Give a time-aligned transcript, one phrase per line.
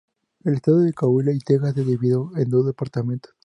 [0.43, 3.33] El estado de Coahuila y Texas se dividió en dos departamentos.